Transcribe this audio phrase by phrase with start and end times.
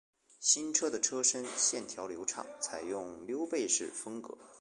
[0.39, 4.35] 新车的车身线条流畅，采用溜背式风格